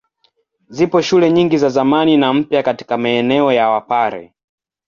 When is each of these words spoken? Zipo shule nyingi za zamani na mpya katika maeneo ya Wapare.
Zipo 0.69 1.01
shule 1.01 1.31
nyingi 1.31 1.57
za 1.57 1.69
zamani 1.69 2.17
na 2.17 2.33
mpya 2.33 2.63
katika 2.63 2.97
maeneo 2.97 3.51
ya 3.51 3.69
Wapare. 3.69 4.33